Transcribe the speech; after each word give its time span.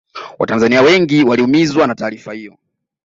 watanzania 0.39 0.81
wengi 0.81 1.23
waliumizwa 1.23 1.87
na 1.87 1.95
taarifa 1.95 2.33
hiyo 2.33 2.57